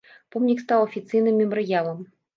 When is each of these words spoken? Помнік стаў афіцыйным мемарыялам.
Помнік 0.35 0.63
стаў 0.63 0.85
афіцыйным 0.87 1.37
мемарыялам. 1.43 2.01